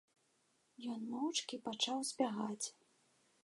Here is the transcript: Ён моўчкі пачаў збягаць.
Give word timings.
Ён 0.93 0.99
моўчкі 1.11 1.61
пачаў 1.69 2.03
збягаць. 2.13 2.67